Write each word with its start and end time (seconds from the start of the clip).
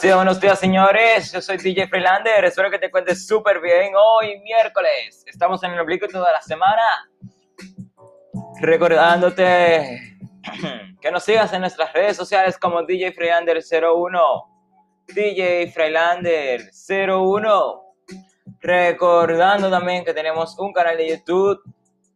Buenos 0.00 0.08
días, 0.08 0.16
buenos 0.16 0.40
días, 0.40 0.58
señores. 0.58 1.30
Yo 1.30 1.42
soy 1.42 1.58
DJ 1.58 1.86
Freelander. 1.88 2.46
Espero 2.46 2.70
que 2.70 2.78
te 2.78 2.90
cuentes 2.90 3.26
súper 3.26 3.60
bien. 3.60 3.92
Hoy, 3.94 4.40
miércoles, 4.40 5.22
estamos 5.26 5.62
en 5.62 5.72
el 5.72 5.80
oblicuo 5.80 6.08
toda 6.08 6.32
la 6.32 6.40
semana. 6.40 7.06
Recordándote 8.62 10.18
que 11.02 11.10
nos 11.10 11.22
sigas 11.22 11.52
en 11.52 11.60
nuestras 11.60 11.92
redes 11.92 12.16
sociales 12.16 12.56
como 12.56 12.82
DJ 12.82 13.14
Freelander01. 13.14 14.48
DJ 15.08 15.70
Freelander01. 15.70 17.82
Recordando 18.62 19.68
también 19.68 20.02
que 20.02 20.14
tenemos 20.14 20.58
un 20.58 20.72
canal 20.72 20.96
de 20.96 21.10
YouTube. 21.10 21.60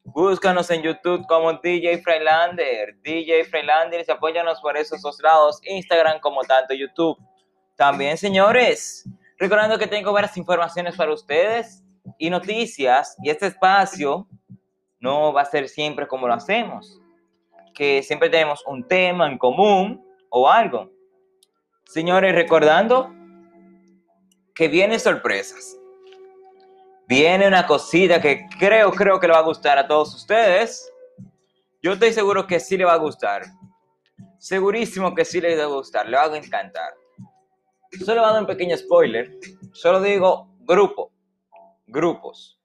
Búscanos 0.05 0.71
en 0.71 0.81
YouTube 0.81 1.27
como 1.27 1.53
DJ 1.53 1.99
Freilander, 1.99 2.97
DJ 3.03 3.45
Freilander 3.45 4.07
y 4.09 4.11
apóyanos 4.11 4.59
por 4.63 4.75
esos 4.79 5.03
dos 5.03 5.21
lados, 5.21 5.61
Instagram 5.65 6.19
como 6.21 6.41
tanto 6.45 6.73
YouTube. 6.73 7.19
También, 7.77 8.17
señores, 8.17 9.09
recordando 9.39 9.79
que 9.79 9.87
tengo 9.87 10.13
varias 10.13 10.37
informaciones 10.37 10.97
para 10.97 11.13
ustedes 11.13 11.83
y 12.19 12.31
noticias, 12.31 13.17
y 13.23 13.31
este 13.31 13.47
espacio 13.47 14.29
no 15.01 15.33
va 15.33 15.43
a 15.43 15.47
ser 15.47 15.69
siempre 15.69 16.07
como 16.07 16.29
lo 16.29 16.35
hacemos, 16.35 17.01
que 17.75 18.03
siempre 18.03 18.31
tenemos 18.31 18.65
un 18.67 18.87
tema 18.87 19.27
en 19.29 19.39
común 19.39 20.05
o 20.31 20.49
algo. 20.49 20.91
Señores, 21.85 22.35
recordando 22.35 23.13
que 24.55 24.69
vienen 24.69 25.01
sorpresas. 25.01 25.77
Viene 27.07 27.47
una 27.47 27.67
cosita 27.67 28.21
que 28.21 28.47
creo, 28.59 28.93
creo 28.93 29.21
que 29.21 29.27
le 29.27 29.35
va 29.35 29.41
a 29.41 29.43
gustar 29.43 29.77
a 29.79 29.87
todos 29.87 30.15
ustedes. 30.15 30.91
Yo 31.83 31.93
estoy 31.93 32.13
seguro 32.13 32.47
que 32.47 32.61
sí 32.61 32.77
le 32.79 32.85
va 32.85 32.95
a 32.95 32.99
gustar. 32.99 33.43
Segurísimo 34.39 35.15
que 35.15 35.25
sí 35.25 35.41
le 35.41 35.57
va 35.57 35.65
a 35.65 35.67
gustar, 35.67 36.09
le 36.09 36.17
va 36.17 36.25
a 36.25 36.37
encantar. 36.37 36.95
Solo 38.03 38.23
dar 38.23 38.41
un 38.41 38.47
pequeño 38.47 38.77
spoiler. 38.77 39.39
Solo 39.73 40.01
digo 40.01 40.49
grupo, 40.61 41.13
grupos, 41.87 42.59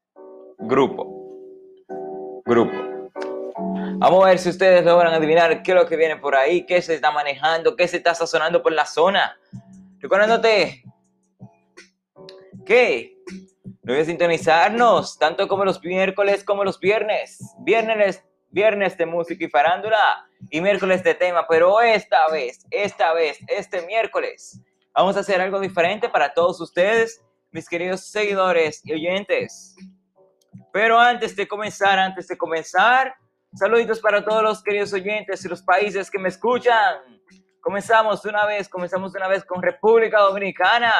grupo, 0.58 1.06
grupo. 2.46 2.90
Vamos 4.00 4.26
a 4.26 4.30
ver 4.30 4.40
si 4.40 4.50
ustedes 4.50 4.84
logran 4.86 5.14
adivinar 5.14 5.62
qué 5.62 5.72
es 5.72 5.78
lo 5.78 5.86
que 5.86 5.98
viene 5.98 6.18
por 6.18 6.36
ahí, 6.36 6.66
qué 6.66 6.82
se 6.82 6.96
está 6.96 7.12
manejando, 7.12 7.76
qué 7.76 7.88
se 7.88 7.98
está 7.98 8.16
sazonando 8.16 8.64
por 8.64 8.72
la 8.72 8.86
zona. 8.86 9.38
Recordándote 10.00 10.84
que 12.66 13.18
no 13.84 13.94
voy 13.94 14.02
a 14.02 14.06
sintonizarnos 14.06 15.18
tanto 15.20 15.48
como 15.48 15.66
los 15.66 15.84
miércoles 15.84 16.44
como 16.44 16.64
los 16.64 16.80
viernes. 16.80 17.40
Viernes, 17.60 18.24
viernes 18.50 18.98
de 18.98 19.06
música 19.06 19.46
y 19.46 19.50
farándula 19.50 20.26
y 20.50 20.62
miércoles 20.62 21.04
de 21.04 21.14
tema, 21.14 21.46
pero 21.48 21.82
esta 21.82 22.30
vez, 22.30 22.66
esta 22.72 23.14
vez, 23.14 23.40
este 23.48 23.82
miércoles 23.86 24.62
Vamos 25.00 25.16
a 25.16 25.22
hacer 25.22 25.40
algo 25.40 25.62
diferente 25.62 26.10
para 26.10 26.34
todos 26.34 26.60
ustedes, 26.60 27.24
mis 27.52 27.70
queridos 27.70 28.12
seguidores 28.12 28.82
y 28.84 28.92
oyentes. 28.92 29.74
Pero 30.74 31.00
antes 31.00 31.38
de 31.38 31.48
comenzar, 31.48 31.98
antes 31.98 32.28
de 32.28 32.38
comenzar, 32.38 33.16
saluditos 33.54 34.02
para 34.02 34.26
todos 34.26 34.44
los 34.44 34.62
queridos 34.62 34.92
oyentes 34.92 35.46
y 35.46 35.48
los 35.48 35.62
países 35.62 36.12
que 36.12 36.20
me 36.20 36.28
escuchan. 36.28 36.98
Comenzamos 37.62 38.26
una 38.26 38.46
vez, 38.46 38.68
comenzamos 38.68 39.16
una 39.16 39.30
vez 39.30 39.46
con 39.46 39.62
República 39.62 40.20
Dominicana. 40.20 40.94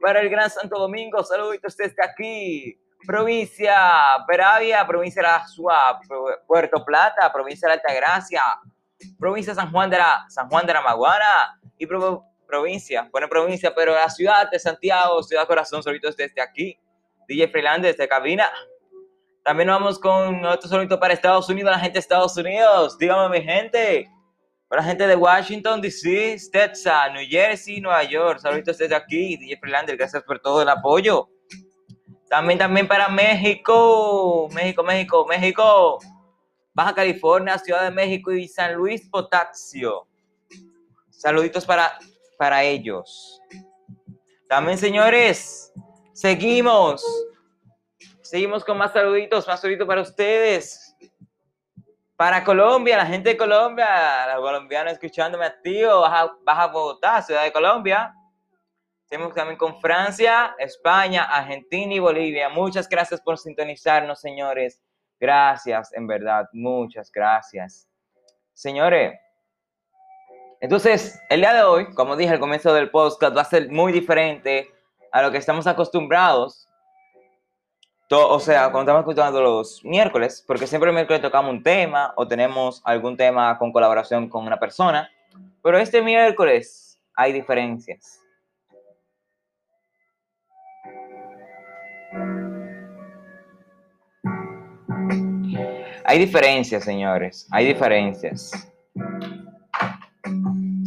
Para 0.00 0.20
el 0.20 0.28
Gran 0.28 0.50
Santo 0.50 0.76
Domingo, 0.76 1.22
saluditos 1.22 1.76
desde 1.76 2.02
aquí. 2.02 2.76
Provincia 3.06 3.76
Peravia, 4.26 4.84
provincia 4.84 5.22
de 5.22 5.28
la 5.28 5.46
Suá, 5.46 6.00
Puerto 6.44 6.84
Plata, 6.84 7.32
provincia 7.32 7.68
de 7.68 7.74
Altagracia, 7.74 8.42
provincia 9.16 9.54
San 9.54 9.70
Juan 9.70 9.90
de 9.90 9.98
la, 9.98 10.24
San 10.28 10.48
Juan 10.48 10.66
de 10.66 10.72
la 10.72 10.80
Maguana 10.80 11.60
y 11.78 11.86
provincia, 12.52 13.08
buena 13.10 13.28
provincia, 13.28 13.74
pero 13.74 13.94
la 13.94 14.10
ciudad 14.10 14.50
de 14.50 14.58
Santiago, 14.58 15.22
ciudad 15.22 15.46
corazón, 15.46 15.82
solitos 15.82 16.14
desde 16.14 16.42
aquí. 16.42 16.78
DJ 17.26 17.48
Freeland 17.48 17.82
desde 17.82 18.06
cabina. 18.06 18.50
También 19.42 19.70
vamos 19.70 19.98
con 19.98 20.44
otro 20.44 20.68
solito 20.68 21.00
para 21.00 21.14
Estados 21.14 21.48
Unidos, 21.48 21.72
la 21.72 21.78
gente 21.78 21.94
de 21.94 22.00
Estados 22.00 22.36
Unidos. 22.36 22.98
Dígame, 22.98 23.38
mi 23.38 23.44
gente. 23.44 24.10
Para 24.68 24.82
la 24.82 24.88
gente 24.88 25.06
de 25.06 25.16
Washington, 25.16 25.80
D.C., 25.80 26.36
Texas, 26.52 27.12
New 27.14 27.26
Jersey, 27.26 27.80
Nueva 27.80 28.04
York. 28.04 28.40
Saluditos 28.40 28.76
desde 28.76 28.94
aquí. 28.94 29.38
DJ 29.38 29.56
Freelander, 29.56 29.96
gracias 29.96 30.22
por 30.24 30.38
todo 30.38 30.60
el 30.60 30.68
apoyo. 30.68 31.30
También, 32.28 32.58
también 32.58 32.86
para 32.86 33.08
México. 33.08 34.48
México, 34.52 34.82
México, 34.82 35.26
México. 35.26 35.98
Baja 36.74 36.94
California, 36.94 37.58
Ciudad 37.58 37.84
de 37.84 37.90
México 37.90 38.30
y 38.30 38.46
San 38.46 38.74
Luis 38.74 39.08
Potasio. 39.08 40.06
Saluditos 41.08 41.64
para 41.64 41.98
para 42.42 42.64
ellos. 42.64 43.40
También, 44.48 44.76
señores, 44.76 45.72
seguimos. 46.12 47.04
Seguimos 48.20 48.64
con 48.64 48.78
más 48.78 48.92
saluditos, 48.92 49.46
más 49.46 49.60
saluditos 49.60 49.86
para 49.86 50.00
ustedes. 50.00 50.92
Para 52.16 52.42
Colombia, 52.42 52.96
la 52.96 53.06
gente 53.06 53.28
de 53.28 53.36
Colombia, 53.36 54.26
los 54.34 54.44
colombianos 54.44 54.94
escuchándome 54.94 55.44
activo, 55.44 56.00
Baja, 56.00 56.36
Baja 56.42 56.66
Bogotá, 56.66 57.22
Ciudad 57.22 57.44
de 57.44 57.52
Colombia. 57.52 58.12
Seguimos 59.04 59.34
también 59.34 59.56
con 59.56 59.80
Francia, 59.80 60.56
España, 60.58 61.22
Argentina 61.22 61.94
y 61.94 62.00
Bolivia. 62.00 62.48
Muchas 62.48 62.88
gracias 62.88 63.20
por 63.20 63.38
sintonizarnos, 63.38 64.20
señores. 64.20 64.82
Gracias, 65.20 65.92
en 65.92 66.08
verdad, 66.08 66.48
muchas 66.52 67.08
gracias. 67.12 67.88
Señores, 68.52 69.16
entonces, 70.62 71.20
el 71.28 71.40
día 71.40 71.52
de 71.54 71.64
hoy, 71.64 71.92
como 71.92 72.14
dije 72.14 72.32
al 72.32 72.38
comienzo 72.38 72.72
del 72.72 72.88
podcast, 72.88 73.36
va 73.36 73.40
a 73.40 73.44
ser 73.44 73.68
muy 73.72 73.92
diferente 73.92 74.70
a 75.10 75.20
lo 75.20 75.32
que 75.32 75.38
estamos 75.38 75.66
acostumbrados. 75.66 76.68
o 78.08 78.38
sea, 78.38 78.70
cuando 78.70 78.82
estamos 78.82 79.00
escuchando 79.00 79.42
los 79.42 79.84
miércoles, 79.84 80.44
porque 80.46 80.68
siempre 80.68 80.90
el 80.90 80.94
miércoles 80.94 81.20
tocamos 81.20 81.50
un 81.50 81.64
tema 81.64 82.12
o 82.14 82.28
tenemos 82.28 82.80
algún 82.84 83.16
tema 83.16 83.58
con 83.58 83.72
colaboración 83.72 84.28
con 84.28 84.46
una 84.46 84.60
persona. 84.60 85.10
Pero 85.64 85.78
este 85.78 86.00
miércoles 86.00 86.96
hay 87.16 87.32
diferencias. 87.32 88.20
Hay 96.04 96.18
diferencias, 96.20 96.84
señores. 96.84 97.48
Hay 97.50 97.66
diferencias. 97.66 98.71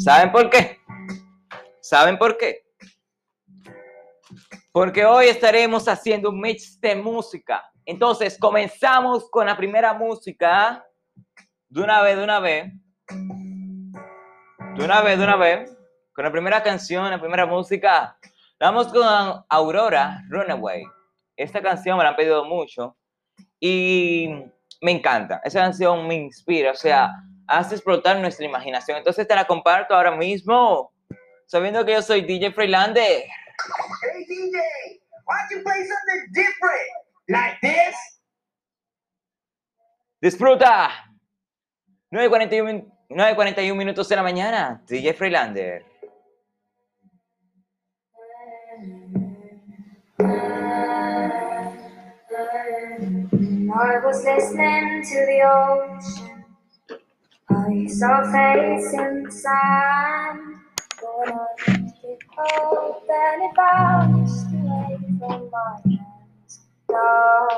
¿Saben 0.05 0.31
por 0.31 0.51
qué? 0.51 0.77
¿Saben 1.81 2.19
por 2.19 2.37
qué? 2.37 2.63
Porque 4.71 5.03
hoy 5.03 5.29
estaremos 5.29 5.87
haciendo 5.87 6.29
un 6.29 6.39
mix 6.39 6.79
de 6.79 6.95
música. 6.95 7.63
Entonces, 7.87 8.37
comenzamos 8.37 9.27
con 9.31 9.47
la 9.47 9.57
primera 9.57 9.95
música. 9.95 10.85
De 11.67 11.81
una 11.81 12.03
vez, 12.03 12.17
de 12.17 12.23
una 12.23 12.39
vez. 12.39 12.71
De 14.75 14.85
una 14.85 15.01
vez, 15.01 15.17
de 15.17 15.23
una 15.23 15.37
vez. 15.37 15.75
Con 16.13 16.23
la 16.23 16.31
primera 16.31 16.61
canción, 16.61 17.09
la 17.09 17.19
primera 17.19 17.47
música. 17.47 18.15
Vamos 18.59 18.89
con 18.89 19.43
Aurora 19.49 20.21
Runaway. 20.29 20.83
Esta 21.35 21.63
canción 21.63 21.97
me 21.97 22.03
la 22.03 22.11
han 22.11 22.15
pedido 22.15 22.45
mucho. 22.45 22.95
Y 23.59 24.29
me 24.81 24.91
encanta. 24.91 25.41
Esa 25.43 25.61
canción 25.61 26.07
me 26.07 26.13
inspira. 26.13 26.73
O 26.73 26.75
sea, 26.75 27.09
hace 27.47 27.75
explotar 27.75 28.19
nuestra 28.19 28.45
imaginación. 28.45 28.97
Entonces 28.97 29.27
te 29.27 29.35
la 29.35 29.45
comparto 29.45 29.95
ahora 29.95 30.15
mismo, 30.15 30.91
sabiendo 31.45 31.85
que 31.85 31.93
yo 31.93 32.01
soy 32.01 32.21
DJ 32.21 32.51
Freelander. 32.51 33.23
Hey 33.23 34.25
DJ, 34.27 34.57
why 35.25 35.37
don't 35.37 35.51
you 35.51 35.63
play 35.63 35.85
something 35.85 36.31
different? 36.31 36.89
Like 37.27 37.57
this? 37.61 37.95
Disfruta. 40.21 40.91
9.41, 42.11 42.85
9.41 43.09 43.75
minutos 43.75 44.07
de 44.07 44.15
la 44.15 44.23
mañana, 44.23 44.81
DJ 44.87 45.13
Freelander. 45.13 45.85
I 53.77 53.99
was 54.03 54.23
listening 54.23 55.03
to 55.03 55.25
the 55.25 55.41
ocean. 55.43 56.34
I 57.49 57.85
saw 57.87 58.21
a 58.21 58.31
face 58.31 58.93
in 58.93 59.23
the 59.23 59.31
sand, 59.31 60.57
but 60.99 61.31
I 61.31 61.45
picked 61.57 62.05
it 62.05 62.19
and 63.09 63.43
it 63.43 63.55
bounced 63.55 64.47
away 64.47 64.97
from 65.19 65.51
my 65.51 65.81
hands. 65.85 66.59
Dark. 66.89 67.51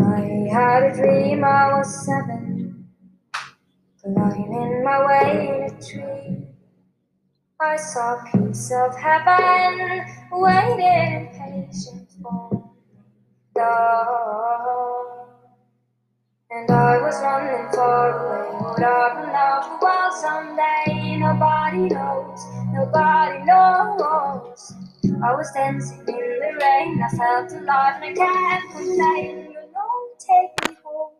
I 0.00 0.48
had 0.52 0.84
a 0.84 0.96
dream 0.96 1.44
I 1.44 1.78
was 1.78 2.06
seven, 2.06 2.88
climbing 4.02 4.84
my 4.84 5.06
way 5.06 5.48
in 5.48 5.74
a 5.74 5.82
tree. 5.82 6.46
I 7.60 7.76
saw 7.76 8.14
a 8.14 8.24
piece 8.30 8.72
of 8.72 8.96
heaven 8.96 10.04
waiting 10.32 11.28
patient 11.32 12.08
for 12.22 12.50
me. 12.52 12.60
Dark. 13.54 15.11
And 16.54 16.70
I 16.70 16.98
was 17.00 17.14
running 17.22 17.72
far 17.72 18.10
away. 18.12 18.72
Would 18.74 18.82
I 18.82 19.14
run 19.14 19.30
out 19.30 19.80
the 19.80 19.86
world 19.86 20.12
someday? 20.12 21.16
Nobody 21.16 21.88
knows, 21.88 22.44
nobody 22.74 23.44
knows. 23.46 24.74
I 25.24 25.34
was 25.34 25.50
dancing 25.54 26.00
in 26.00 26.04
the 26.06 26.58
rain. 26.60 27.02
I 27.02 27.08
felt 27.16 27.52
alive 27.52 28.02
and 28.02 28.18
I 28.18 28.24
can't 28.26 28.70
complain. 28.70 29.54
But 29.54 29.72
no, 29.72 29.86
take 30.18 30.68
me 30.68 30.76
home, 30.84 31.12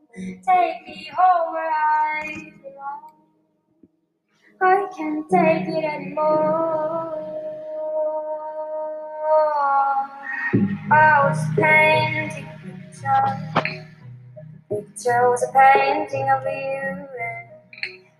take 0.46 0.86
me 0.86 1.10
home 1.16 1.54
where 1.54 1.72
I 1.72 2.52
belong. 2.60 3.12
I 4.60 4.86
can't 4.94 5.30
take 5.30 5.66
it 5.66 5.84
anymore. 5.84 7.18
I 10.92 11.26
was 11.26 11.40
painting 11.56 12.48
pictures. 12.92 13.61
Was 14.94 15.42
a 15.42 15.52
painting 15.52 16.28
of 16.30 16.42
you. 16.44 17.08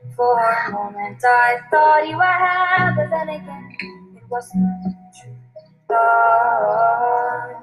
And 0.01 0.15
for 0.17 0.39
a 0.41 0.73
moment 0.73 1.23
I 1.25 1.59
thought 1.71 2.09
you 2.09 2.17
were 2.17 2.25
happy, 2.25 2.97
but 2.97 3.11
then 3.11 3.29
again 3.29 3.77
it 4.17 4.23
wasn't 4.31 4.65
true. 5.21 5.37
Oh, 5.91 7.55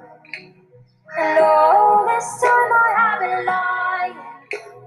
and 1.19 1.39
all 1.43 2.05
this 2.07 2.41
time 2.41 2.71
I 2.71 2.93
have 2.97 3.19
been 3.19 3.45
lying, 3.45 4.17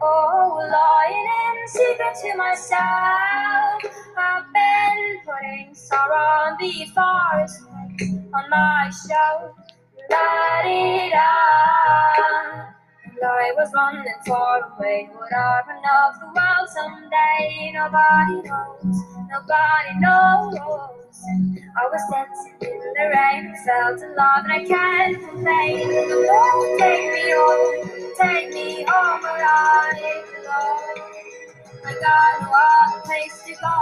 oh, 0.00 0.70
lying 0.72 1.28
in 1.42 1.68
secret 1.68 2.14
to 2.22 2.36
myself. 2.38 3.82
I've 4.16 4.44
been 4.54 5.18
putting 5.26 5.74
sorrow 5.74 6.16
on 6.16 6.56
the 6.60 6.86
forest 6.94 7.62
on 8.34 8.50
my 8.50 8.90
shelf. 8.90 9.52
La 10.10 10.62
di 10.62 11.10
da. 11.10 12.81
I 13.24 13.52
was 13.56 13.70
running 13.74 14.04
far 14.26 14.60
away. 14.76 15.08
Would 15.12 15.32
I 15.32 15.62
run 15.66 15.84
off 15.84 16.20
the 16.20 16.26
world 16.26 16.68
someday? 16.68 17.72
Nobody 17.72 18.48
knows. 18.48 19.02
Nobody 19.30 20.00
knows. 20.00 20.58
I 21.76 21.88
was 21.90 22.02
dancing 22.10 22.54
in 22.62 22.92
the 22.96 23.10
rain, 23.14 23.54
felt 23.64 24.00
alive, 24.02 24.44
and 24.44 24.52
I 24.52 24.64
can't 24.64 25.16
complain. 25.16 25.88
Oh, 25.88 26.76
take 26.80 27.12
me 27.12 27.32
home, 27.32 28.12
take 28.20 28.48
me 28.52 28.84
home 28.88 29.22
where 29.22 29.46
I 29.46 30.22
belong. 30.32 30.96
I 31.84 31.86
got 32.00 32.42
no 32.42 32.52
other 32.52 33.00
place 33.06 33.42
to 33.46 33.54
go. 33.62 33.74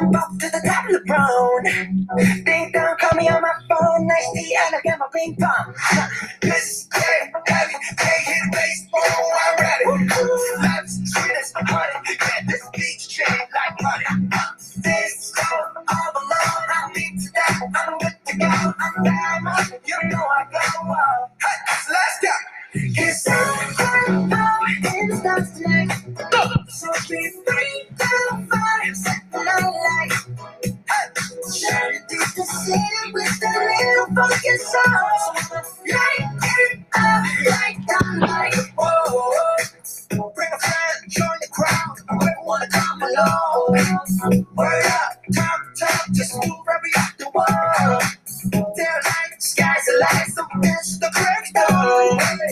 Jump 0.00 0.16
up 0.16 0.30
to 0.38 0.50
the 0.50 0.62
top 0.64 0.84
of 0.86 0.92
the 0.92 1.00
brown. 1.06 2.44
Ding 2.44 2.72
dong, 2.72 2.96
call 2.98 3.16
me 3.18 3.28
on 3.28 3.42
my 3.42 3.52
phone, 3.68 4.06
nice 4.06 4.30
tea, 4.34 4.56
and 4.66 4.74
I 4.76 4.80
got 4.82 4.98
my 4.98 5.06
ping 5.12 5.36
pong. 5.36 5.74
This 6.40 6.88
game, 6.92 7.32
heavy, 7.46 7.74
can't 7.96 8.24
hit 8.24 8.52
baseball, 8.52 9.32
I'm 9.46 9.58
ready. 9.58 10.08
Life's 10.62 11.00
sweet 11.12 11.36
as 11.40 11.52
honey, 11.56 12.16
get 12.18 12.46
this 12.48 12.68
beach 12.72 13.08
chain 13.08 13.26
like 13.28 13.82
money. 13.82 14.28
This 14.76 15.32
song, 15.36 15.84
all 15.88 16.12
alone, 16.14 16.68
I 16.68 16.92
need 16.96 17.20
to 17.20 17.30
I'm 17.74 17.98
good 17.98 18.16
to 18.26 18.36
go, 18.38 18.46
I'm 18.46 19.04
diamond, 19.04 19.80
you 19.86 19.98
know 20.08 20.24
I 20.24 20.44
go. 20.50 21.26
Hey, 21.40 21.58
let's 21.90 22.20
go. 22.22 22.30
Cause 22.72 23.29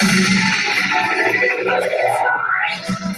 Thank 0.00 0.28
you. 3.00 3.17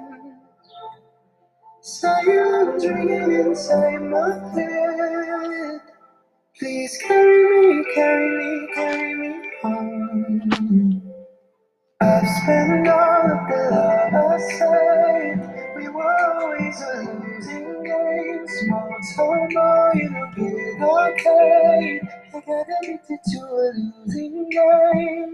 Silence 1.83 2.85
ringing 2.85 3.31
inside 3.33 4.03
my 4.03 4.37
head. 4.53 5.81
Please 6.59 6.99
carry 7.07 7.43
me, 7.75 7.85
carry 7.95 8.37
me, 8.37 8.69
carry 8.75 9.15
me 9.15 9.49
home. 9.63 11.03
I've 12.01 12.27
spent 12.43 12.87
all 12.87 13.31
of 13.31 13.49
the 13.49 13.69
love 13.71 14.13
I 14.13 14.37
saved. 14.39 15.75
We 15.77 15.89
were 15.89 16.35
always 16.35 16.81
a 16.81 17.19
losing 17.23 17.83
game. 17.83 18.47
Small 18.47 18.97
town 19.15 19.49
boy 19.49 19.99
in 20.01 20.15
a 20.15 20.33
big 20.35 20.81
arcade. 20.81 22.01
I 22.35 22.41
got 22.41 22.67
addicted 22.83 23.19
to 23.33 23.39
a 23.39 23.73
losing 24.05 24.49
game. 24.51 25.33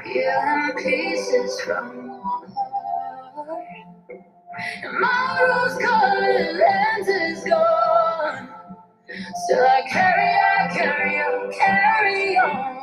Feeling 0.04 0.72
pieces 0.78 1.60
from 1.62 2.06
your 2.06 2.22
heart. 2.22 3.66
And 4.82 5.00
my 5.00 5.46
rose-colored 5.48 6.56
lens 6.56 7.08
is 7.08 7.44
gone. 7.44 8.48
Still 9.46 9.64
I 9.64 9.82
carry, 9.90 10.30
I 10.30 10.68
carry, 10.76 11.18
I 11.20 11.50
carry 11.58 12.38
on. 12.38 12.78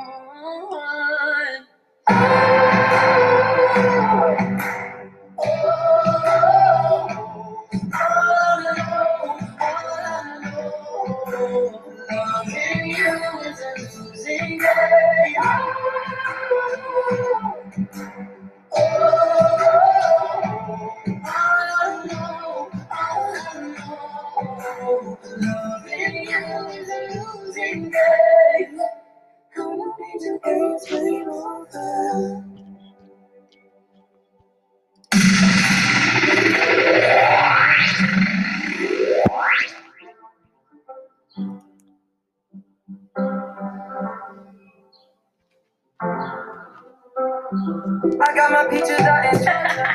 Peaches 48.76 49.00
out 49.08 49.26
in 49.26 49.40
Georgia. 49.40 49.88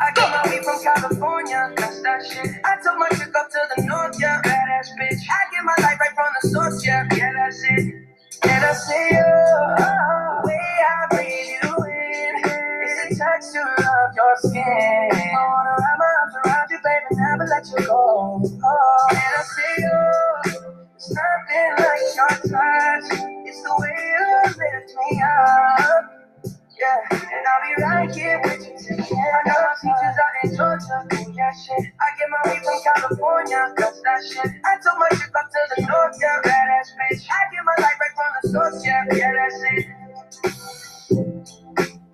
I 0.00 0.12
got 0.14 0.28
my 0.34 0.50
weed 0.50 0.64
from 0.64 0.82
California. 0.82 1.70
That's 1.76 2.02
that 2.02 2.20
shit. 2.26 2.50
I 2.66 2.76
took 2.82 2.98
my 2.98 3.08
chick 3.14 3.30
up 3.36 3.46
to 3.50 3.60
the 3.76 3.84
north, 3.86 4.16
yeah. 4.20 4.42
Badass 4.42 4.90
bitch. 4.98 5.22
I 5.30 5.40
get 5.54 5.64
my 5.64 5.76
light 5.80 5.98
right 6.00 6.14
from 6.16 6.32
the 6.42 6.48
source, 6.50 6.84
yeah. 6.86 7.06
Yeah, 7.14 7.30
that's 7.36 7.62
it. 7.64 7.94
And 8.50 8.64
I 8.66 8.74
see 8.74 9.08
you. 9.12 9.24
Oh, 9.78 10.42
way 10.44 10.58
I 10.58 11.06
breathe 11.14 11.50
you 11.62 11.70
in. 11.86 12.34
It's 12.44 13.10
the 13.10 13.16
texture 13.22 13.62
of 13.62 14.08
your 14.16 14.34
skin. 14.42 14.62
I 14.64 15.46
wanna 15.46 15.76
wrap 15.78 15.98
my 15.98 16.12
arms 16.20 16.36
around 16.44 16.68
you, 16.70 16.78
baby, 16.82 17.06
never 17.12 17.46
let 17.46 17.66
you 17.70 17.86
go. 17.86 18.42
Oh, 18.44 19.08
and 19.10 19.18
I 19.18 19.42
see 19.54 19.82
you. 19.82 20.62
It's 20.96 21.14
nothing 21.14 21.72
like 21.78 22.02
your 22.18 22.50
touch. 22.50 23.22
It's 23.46 23.62
the 23.62 23.74
way 23.78 23.96
you 24.10 24.42
lift 24.44 24.92
me 24.98 25.22
up. 25.22 26.04
Yeah, 26.78 26.98
I'll 27.56 27.76
be 27.76 27.82
right 27.82 28.14
here 28.14 28.40
with 28.44 28.60
you 28.68 28.76
till 28.76 28.96
the 28.98 29.02
end. 29.02 29.32
I 29.32 29.48
got 29.48 29.60
my 29.64 29.74
peaches 29.80 30.16
out 30.20 30.34
in 30.44 30.56
Georgia, 30.56 31.08
oh 31.12 31.32
yeah, 31.34 31.52
shit. 31.56 31.86
I 31.96 32.08
get 32.18 32.28
my 32.28 32.52
weed 32.52 32.62
from 32.64 32.80
California, 32.84 33.74
cause 33.78 34.02
that 34.04 34.20
shit. 34.28 34.52
I 34.64 34.76
took 34.82 34.98
my 34.98 35.08
trip 35.16 35.32
up 35.34 35.48
to 35.48 35.60
the 35.76 35.86
north, 35.88 36.16
yeah, 36.20 36.38
badass 36.44 36.88
bitch. 37.00 37.26
I 37.30 37.54
get 37.54 37.64
my 37.64 37.76
life 37.82 37.96
right 38.00 38.14
from 38.16 38.32
the 38.42 38.48
source, 38.50 38.84
yeah, 38.84 39.04
yeah, 39.12 39.32
that's 39.32 39.62
it. 39.72 39.86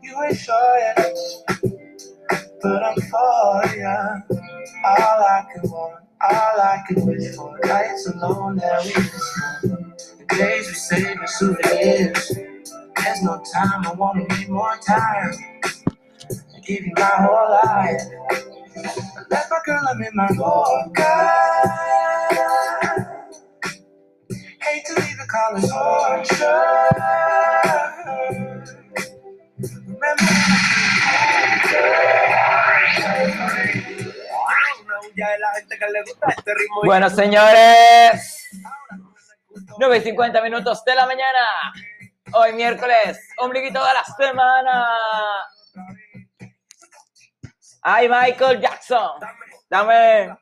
You 0.02 0.22
ain't 0.22 0.38
sure 0.38 0.78
yet, 0.78 1.16
but 2.62 2.84
I'm 2.84 2.96
for 3.10 3.76
ya. 3.78 4.16
All 4.84 5.24
I 5.26 5.44
could 5.52 5.70
want, 5.70 6.04
all 6.22 6.60
I 6.60 6.84
could 6.88 7.04
wish 7.04 7.34
for. 7.36 7.58
Nights 7.64 8.06
alone 8.08 8.56
that 8.58 8.84
we 8.84 8.90
miss. 8.94 10.16
The 10.18 10.36
days 10.36 10.68
we 10.68 10.74
save 10.74 11.22
as 11.22 11.38
souvenirs. 11.38 12.32
There's 12.96 13.22
no 13.22 13.42
time, 13.52 13.86
I 13.86 13.92
wanna 13.94 14.24
be 14.26 14.46
more 14.48 14.76
time. 14.86 15.32
I 16.54 16.60
give 16.60 16.84
you 16.84 16.92
my 16.96 17.04
whole 17.04 17.50
life. 17.64 18.02
I 18.30 19.24
left 19.30 19.50
my 19.50 19.58
girl, 19.64 19.84
I'm 19.88 20.02
in 20.02 20.14
my. 20.14 20.28
Hate 24.60 24.84
to 24.86 24.94
leave 24.94 25.20
it, 25.20 25.28
call 25.28 25.56
it 25.56 25.68
torture. 25.68 26.62
Remember 29.86 30.52
Bueno, 36.84 37.10
señores, 37.10 38.48
9.50 39.78 40.42
minutos 40.42 40.84
de 40.84 40.94
la 40.94 41.06
mañana. 41.06 41.72
Hoy 42.34 42.52
miércoles, 42.54 43.18
ombliguito 43.38 43.78
de 43.78 43.92
la 43.92 44.04
semana. 44.04 44.88
Ay, 47.82 48.08
Michael 48.08 48.60
Jackson. 48.60 49.20
Dame. 49.68 50.36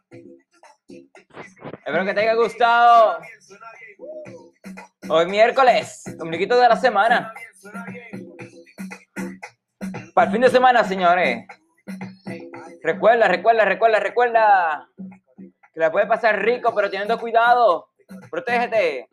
Espero 1.84 2.04
que 2.04 2.14
te 2.14 2.20
haya 2.20 2.34
gustado. 2.34 3.18
Hoy 5.08 5.26
miércoles, 5.26 6.04
ombliguito 6.20 6.60
de 6.60 6.68
la 6.68 6.76
semana. 6.76 7.32
Para 10.14 10.26
el 10.26 10.32
fin 10.32 10.42
de 10.42 10.50
semana, 10.50 10.84
señores. 10.84 11.44
Recuerda, 12.82 13.26
recuerda, 13.26 13.64
recuerda, 13.64 13.98
recuerda. 13.98 14.88
Que 15.72 15.80
la 15.80 15.90
puede 15.90 16.06
pasar 16.06 16.40
rico, 16.40 16.72
pero 16.72 16.88
teniendo 16.88 17.18
cuidado. 17.18 17.90
Protégete. 18.30 19.08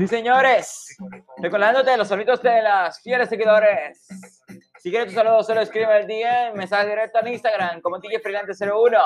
Sí, 0.00 0.06
señores. 0.06 0.96
Recordándote 1.36 1.94
los 1.98 2.08
saludos 2.08 2.40
de 2.40 2.62
las 2.62 3.02
fieles 3.02 3.28
seguidores. 3.28 4.08
Si 4.78 4.88
quieres 4.90 5.08
tu 5.08 5.14
saludo, 5.14 5.42
solo 5.42 5.60
escribe 5.60 5.94
el 5.94 6.06
DM, 6.06 6.56
mensaje 6.56 6.88
directo 6.88 7.18
en 7.18 7.28
Instagram 7.28 7.82
como 7.82 7.98
DJ 7.98 8.18
Freelance 8.20 8.64
01 8.64 8.98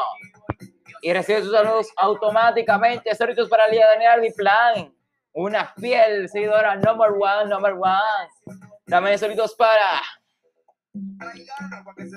y 1.03 1.13
recibe 1.13 1.41
tus 1.41 1.51
saludos 1.51 1.89
automáticamente. 1.97 3.13
Saludos 3.13 3.49
para 3.49 3.65
el 3.65 3.73
día 3.73 3.89
Daniel 3.89 4.21
mi 4.21 4.31
plan. 4.31 4.95
una 5.33 5.67
fiel 5.81 6.29
seguidora 6.29 6.77
number 6.77 7.11
one, 7.11 7.47
number 7.51 7.73
one. 7.73 8.55
También 8.87 9.19
saludos 9.19 9.53
para, 9.57 10.01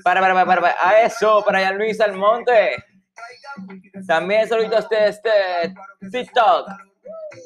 para, 0.03 0.21
para, 0.21 0.45
para, 0.45 0.61
para, 0.61 0.75
a 0.79 1.01
eso, 1.01 1.43
para 1.43 1.65
Jan 1.65 1.79
Luis 1.79 1.99
Almonte. 1.99 2.75
También 4.05 4.47
saludos 4.47 4.87
de 4.87 5.07
este 5.07 5.31
TikTok 6.11 6.86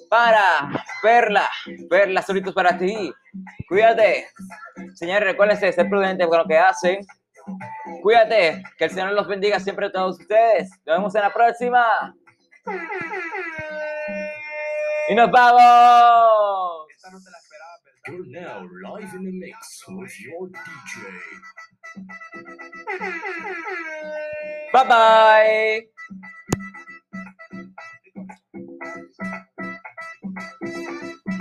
para 0.10 0.70
Perla. 1.02 1.50
Perla, 1.90 2.22
saludos 2.22 2.54
para 2.54 2.78
ti. 2.78 3.14
Cuídate. 3.68 4.28
Señores, 4.94 5.24
recuerden 5.30 5.58
ser 5.58 5.90
prudentes 5.90 6.28
con 6.28 6.38
lo 6.38 6.46
que 6.46 6.58
hacen. 6.58 7.06
Cuídate, 8.02 8.64
que 8.78 8.86
el 8.86 8.92
Señor 8.92 9.14
los 9.14 9.28
bendiga 9.28 9.60
siempre 9.60 9.88
a 9.88 9.92
todos 9.92 10.20
ustedes. 10.20 10.70
Nos 10.86 10.98
vemos 10.98 11.16
en 11.16 11.22
la 11.22 11.34
próxima. 11.34 12.16
Y 15.10 15.16
nos 15.16 15.32
vamos. 15.32 16.88
You're 18.08 18.26
now 18.26 18.68
live 18.84 19.14
in 19.14 19.24
the 19.24 19.32
mix 19.32 19.84
with 19.90 20.12
your 20.22 20.50
DJ. 20.50 21.06
Bye 24.74 24.88
bye. 24.88 26.32